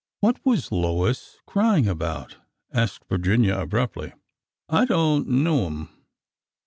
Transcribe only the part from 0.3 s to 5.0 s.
was Lois crying about?" asked Virginia, ab ruptly. I